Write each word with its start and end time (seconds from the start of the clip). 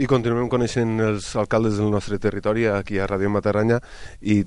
I 0.00 0.06
continuem 0.08 0.48
coneixent 0.48 1.02
els 1.04 1.26
alcaldes 1.36 1.76
del 1.76 1.90
nostre 1.92 2.16
territori 2.16 2.64
aquí 2.64 2.96
a 2.96 3.04
Ràdio 3.10 3.28
Matarranya 3.28 3.76
i 4.24 4.38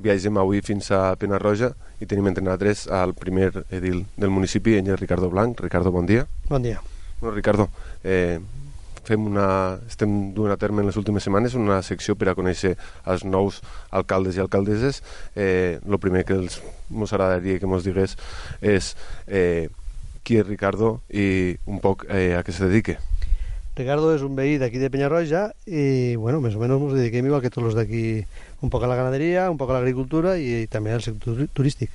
viatgem 0.00 0.38
avui 0.40 0.62
fins 0.64 0.88
a 0.88 1.10
Penarroja 1.20 1.74
i 2.00 2.08
tenim 2.08 2.30
entre 2.30 2.44
nosaltres 2.44 2.86
al 2.88 3.12
primer 3.12 3.50
edil 3.76 4.06
del 4.16 4.32
municipi, 4.32 4.78
en 4.78 4.88
Ricardo 4.96 5.28
Blanc. 5.28 5.60
Ricardo, 5.60 5.92
bon 5.92 6.06
dia. 6.08 6.24
Bon 6.48 6.62
dia. 6.62 6.80
Bueno, 7.20 7.34
Ricardo, 7.36 7.68
eh, 8.04 8.40
fem 9.04 9.26
una, 9.28 9.78
estem 9.86 10.32
duent 10.34 10.54
a 10.54 10.56
terme 10.56 10.80
en 10.80 10.88
les 10.88 10.96
últimes 10.96 11.28
setmanes 11.28 11.54
una 11.54 11.82
secció 11.84 12.16
per 12.16 12.30
a 12.32 12.34
conèixer 12.38 12.72
els 13.04 13.24
nous 13.28 13.60
alcaldes 13.90 14.36
i 14.36 14.40
alcaldesses. 14.40 15.02
Eh, 15.36 15.76
el 15.84 15.98
primer 16.00 16.24
que 16.24 16.38
els, 16.40 16.62
ens 16.88 17.12
agradaria 17.12 17.60
que 17.60 17.68
ens 17.68 17.84
digués 17.84 18.16
és 18.62 18.94
eh, 19.28 19.68
qui 20.24 20.40
és 20.40 20.48
Ricardo 20.48 21.02
i 21.12 21.52
un 21.68 21.84
poc 21.84 22.08
eh, 22.08 22.32
a 22.32 22.40
què 22.40 22.56
se 22.56 22.64
dedique. 22.64 22.96
Ricardo 23.76 24.14
és 24.16 24.22
un 24.24 24.32
veí 24.32 24.56
d'aquí 24.56 24.80
de 24.80 24.88
Penyarroja 24.88 25.50
i, 25.68 26.16
bueno, 26.16 26.40
més 26.40 26.54
o 26.56 26.60
menys 26.62 26.78
ens 26.78 26.94
dediquem 26.96 27.26
igual 27.28 27.42
que 27.44 27.52
tots 27.52 27.68
els 27.68 27.76
d'aquí 27.76 28.24
un 28.64 28.72
poc 28.72 28.86
a 28.86 28.88
la 28.88 28.96
ganaderia, 28.96 29.50
un 29.52 29.58
poc 29.60 29.68
a 29.68 29.76
l'agricultura 29.76 30.38
i, 30.40 30.64
també 30.72 30.94
al 30.96 31.04
sector 31.04 31.42
turístic. 31.52 31.92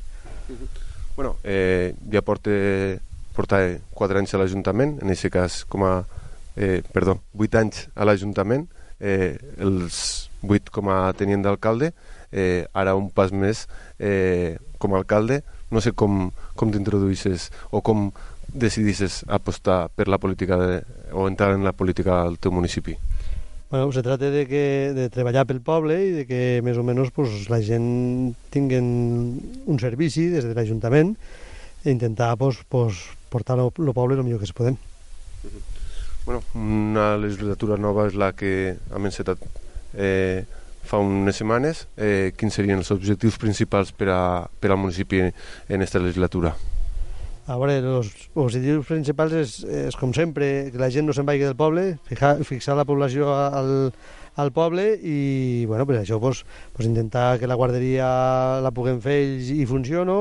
Bueno, 1.16 1.36
eh, 1.44 1.96
ja 2.14 2.22
porta, 2.22 2.54
porta 3.34 3.64
4 3.98 4.22
anys 4.22 4.36
a 4.36 4.44
l'Ajuntament, 4.44 5.00
en 5.02 5.10
aquest 5.10 5.34
cas 5.34 5.58
com 5.66 5.88
a, 5.88 5.96
eh, 6.56 6.84
perdó, 6.94 7.18
8 7.34 7.64
anys 7.64 7.88
a 7.96 8.06
l'Ajuntament, 8.06 8.68
eh, 9.00 9.34
els 9.58 10.30
8 10.46 10.70
com 10.70 10.94
a 10.94 11.00
tenient 11.18 11.42
d'alcalde, 11.42 11.96
eh, 12.32 12.68
ara 12.78 12.94
un 12.94 13.10
pas 13.10 13.34
més 13.34 13.66
eh, 13.98 14.60
com 14.78 14.94
a 14.94 15.02
alcalde, 15.02 15.42
no 15.72 15.82
sé 15.82 15.96
com, 15.98 16.30
com 16.54 16.70
t'introduïsses 16.70 17.50
o 17.72 17.82
com 17.82 18.12
decidisses 18.54 19.24
apostar 19.28 19.90
per 19.96 20.08
la 20.08 20.18
política 20.18 20.58
de, 20.58 20.84
o 21.12 21.28
entrar 21.28 21.54
en 21.56 21.64
la 21.64 21.74
política 21.74 22.22
al 22.22 22.38
teu 22.40 22.52
municipi? 22.52 22.98
Bueno, 23.72 23.92
se 23.94 24.04
trata 24.04 24.30
de, 24.30 24.48
que, 24.48 24.92
de 24.92 25.08
treballar 25.10 25.46
pel 25.48 25.62
poble 25.64 25.96
i 26.04 26.12
de 26.12 26.26
que 26.28 26.60
més 26.60 26.76
o 26.76 26.84
menys 26.84 27.14
pues, 27.16 27.48
la 27.48 27.62
gent 27.64 28.34
tinguen 28.52 28.88
un 29.64 29.80
servici 29.80 30.28
des 30.28 30.44
de 30.44 30.52
l'Ajuntament 30.58 31.14
i 31.86 31.94
intentar 31.94 32.34
pues, 32.38 32.60
pues, 32.68 33.00
portar 33.32 33.56
el 33.64 33.72
poble 33.72 34.20
el 34.20 34.26
millor 34.28 34.44
que 34.44 34.50
es 34.50 34.52
podem. 34.52 34.76
Bueno, 36.26 36.44
una 36.54 37.16
legislatura 37.18 37.80
nova 37.80 38.10
és 38.12 38.20
la 38.20 38.34
que 38.36 38.76
hem 38.76 39.08
encetat 39.08 39.40
eh, 39.96 40.44
fa 40.84 41.00
unes 41.00 41.40
setmanes. 41.40 41.86
Eh, 41.96 42.36
quins 42.36 42.60
serien 42.60 42.84
els 42.84 42.92
objectius 42.92 43.40
principals 43.40 43.96
per, 43.96 44.12
a, 44.12 44.22
per 44.60 44.76
al 44.76 44.82
municipi 44.84 45.24
en 45.24 45.80
aquesta 45.80 46.04
legislatura? 46.04 46.54
A 47.52 47.58
veure, 47.60 47.82
els 47.84 48.10
objectius 48.40 48.88
principals 48.88 49.34
és, 49.36 49.54
és 49.90 49.96
com 50.00 50.14
sempre, 50.16 50.46
que 50.72 50.80
la 50.80 50.88
gent 50.94 51.10
no 51.10 51.16
se'n 51.16 51.28
vagi 51.28 51.44
del 51.44 51.58
poble, 51.60 51.98
fixar, 52.08 52.38
fixar 52.48 52.78
la 52.80 52.86
població 52.88 53.28
al, 53.34 53.92
al 54.40 54.52
poble 54.56 54.86
i, 54.96 55.66
bueno, 55.68 55.84
per 55.90 55.98
això 56.00 56.20
pues, 56.24 56.46
pues 56.72 56.88
intentar 56.88 57.42
que 57.42 57.50
la 57.52 57.58
guarderia 57.60 58.08
la 58.64 58.72
puguem 58.72 59.02
fer 59.04 59.18
ells 59.26 59.52
i 59.52 59.66
funcioni, 59.68 60.16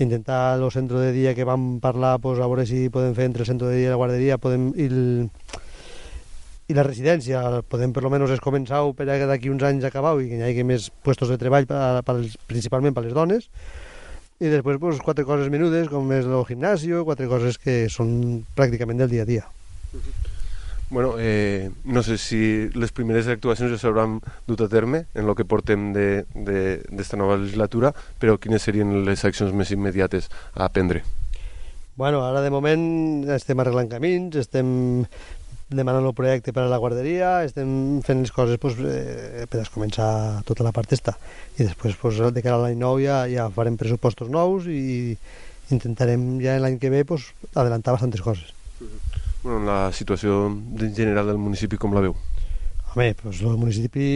intentar 0.00 0.56
el 0.56 0.64
centre 0.72 1.02
de 1.02 1.12
dia 1.12 1.34
que 1.36 1.44
vam 1.44 1.76
parlar, 1.84 2.16
pues, 2.24 2.40
a 2.40 2.48
veure 2.48 2.64
si 2.68 2.86
podem 2.92 3.12
fer 3.18 3.28
entre 3.28 3.44
el 3.44 3.50
centre 3.52 3.68
de 3.68 3.82
dia 3.82 3.90
i 3.90 3.92
la 3.92 4.00
guarderia 4.00 4.40
podem, 4.40 4.70
i, 4.80 4.88
el, 4.88 5.60
i 6.72 6.76
la 6.78 6.86
residència, 6.88 7.42
podem 7.68 7.92
per 7.92 8.04
lo 8.06 8.12
menos 8.12 8.32
es 8.32 8.40
començar 8.40 8.80
per 8.96 9.10
d'aquí 9.12 9.52
uns 9.52 9.66
anys 9.66 9.84
acabar 9.84 10.16
i 10.22 10.30
que 10.30 10.40
hi 10.40 10.46
hagi 10.48 10.64
més 10.64 10.88
puestos 11.04 11.28
de 11.28 11.36
treball 11.36 11.68
per, 11.68 12.00
per, 12.06 12.22
principalment 12.48 12.96
per 12.96 13.04
les 13.04 13.16
dones, 13.16 13.50
i 14.40 14.52
després 14.52 14.78
pues, 14.80 15.00
quatre 15.04 15.24
coses 15.24 15.50
menudes 15.52 15.88
com 15.88 16.10
és 16.12 16.26
el 16.28 16.44
gimnasio, 16.48 17.04
quatre 17.08 17.28
coses 17.30 17.58
que 17.58 17.86
són 17.92 18.44
pràcticament 18.56 19.00
del 19.00 19.12
dia 19.12 19.24
a 19.24 19.28
dia. 19.28 19.44
Bueno, 20.88 21.16
eh, 21.18 21.70
no 21.84 22.02
sé 22.06 22.14
si 22.16 22.68
les 22.78 22.92
primeres 22.94 23.26
actuacions 23.26 23.72
ja 23.74 23.78
s'hauran 23.80 24.20
dut 24.46 24.60
a 24.62 24.68
terme 24.70 25.06
en 25.18 25.26
el 25.26 25.34
que 25.34 25.46
portem 25.48 25.88
d'esta 25.92 27.18
nova 27.18 27.40
legislatura, 27.40 27.90
però 28.22 28.36
quines 28.38 28.62
serien 28.62 28.92
les 29.08 29.24
accions 29.26 29.50
més 29.56 29.72
immediates 29.74 30.30
a 30.54 30.68
prendre? 30.70 31.02
Bueno, 31.96 32.20
ara 32.28 32.44
de 32.44 32.52
moment 32.52 33.24
estem 33.34 33.58
arreglant 33.58 33.88
camins, 33.90 34.36
estem 34.36 34.68
demanant 35.68 36.06
el 36.06 36.14
projecte 36.14 36.52
per 36.54 36.62
a 36.62 36.70
la 36.70 36.78
guarderia, 36.78 37.40
estem 37.46 38.00
fent 38.06 38.22
les 38.22 38.32
coses 38.34 38.60
pues, 38.62 38.76
eh, 38.78 39.46
per 39.50 39.64
a 39.64 39.70
començar 39.72 40.08
tota 40.46 40.66
la 40.66 40.72
part 40.74 40.92
esta. 40.94 41.16
I 41.58 41.64
després, 41.64 41.96
pues, 41.98 42.20
de 42.20 42.44
cara 42.44 42.60
a 42.60 42.62
l'any 42.66 42.78
nou, 42.78 43.00
ja, 43.02 43.24
ja 43.30 43.48
farem 43.50 43.78
pressupostos 43.80 44.30
nous 44.30 44.68
i 44.70 45.16
intentarem 45.74 46.36
ja 46.44 46.54
l'any 46.62 46.78
que 46.78 46.92
ve 46.92 47.02
pues, 47.04 47.32
adelantar 47.54 47.96
bastantes 47.96 48.22
coses. 48.22 48.54
Bueno, 49.42 49.64
la 49.66 49.90
situació 49.92 50.46
en 50.46 50.94
general 50.94 51.26
del 51.26 51.42
municipi 51.42 51.78
com 51.78 51.94
la 51.94 52.04
veu? 52.04 52.14
Home, 52.94 53.10
pues, 53.18 53.42
el 53.42 53.58
municipi 53.58 54.06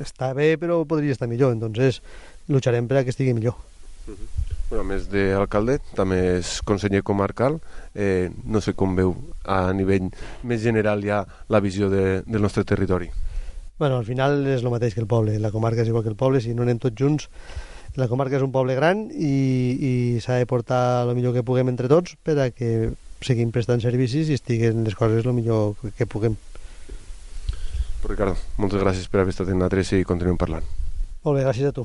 està 0.00 0.30
bé, 0.36 0.54
però 0.62 0.78
podria 0.86 1.12
estar 1.12 1.28
millor, 1.28 1.56
entonces 1.58 2.00
lucharem 2.48 2.86
per 2.86 3.00
a 3.00 3.04
que 3.04 3.10
estigui 3.10 3.34
millor. 3.34 3.58
Uh 4.06 4.14
-huh. 4.14 4.41
Bueno, 4.72 4.86
a 4.86 4.88
més 4.88 5.02
d'alcalde, 5.12 5.74
també 5.92 6.18
és 6.38 6.50
conseller 6.64 7.02
comarcal. 7.04 7.58
Eh, 7.92 8.30
no 8.48 8.62
sé 8.64 8.72
com 8.72 8.94
veu 8.96 9.10
a 9.44 9.66
nivell 9.76 10.06
més 10.48 10.62
general 10.62 11.02
ja 11.04 11.18
la 11.52 11.60
visió 11.60 11.90
de, 11.92 12.22
del 12.24 12.40
nostre 12.40 12.64
territori. 12.64 13.10
Bueno, 13.76 13.98
al 14.00 14.06
final 14.08 14.46
és 14.48 14.64
el 14.64 14.72
mateix 14.72 14.96
que 14.96 15.02
el 15.04 15.10
poble. 15.10 15.34
La 15.44 15.50
comarca 15.52 15.84
és 15.84 15.90
igual 15.92 16.06
que 16.06 16.08
el 16.14 16.16
poble, 16.16 16.40
si 16.40 16.54
no 16.56 16.64
anem 16.64 16.80
tots 16.80 16.96
junts. 16.96 17.28
La 18.00 18.08
comarca 18.08 18.38
és 18.40 18.46
un 18.46 18.54
poble 18.54 18.72
gran 18.78 19.04
i, 19.12 19.34
i 19.76 19.92
s'ha 20.24 20.40
de 20.40 20.48
portar 20.48 20.80
el 21.04 21.12
millor 21.20 21.36
que 21.36 21.44
puguem 21.44 21.68
entre 21.68 21.92
tots 21.92 22.16
per 22.24 22.38
a 22.40 22.48
que 22.48 22.94
seguim 23.20 23.52
prestant 23.52 23.84
servicis 23.84 24.32
i 24.32 24.40
estiguen 24.40 24.88
les 24.88 24.96
coses 24.96 25.28
el 25.28 25.36
millor 25.36 25.76
que 26.00 26.08
puguem. 26.08 26.40
Ricardo, 28.08 28.40
moltes 28.56 28.80
gràcies 28.80 29.12
per 29.12 29.20
haver 29.20 29.36
estat 29.36 29.52
en 29.52 29.60
la 29.60 29.68
3 29.68 29.98
i 30.00 30.02
continuem 30.08 30.40
parlant. 30.40 30.64
Molt 31.28 31.36
bé, 31.36 31.44
gràcies 31.44 31.68
a 31.68 31.76
tu. 31.76 31.84